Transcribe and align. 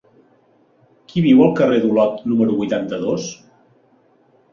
Qui 1.11 1.21
viu 1.25 1.43
al 1.47 1.53
carrer 1.59 1.77
d'Olot 1.83 2.15
número 2.31 2.55
vuitanta-dos? 2.61 3.29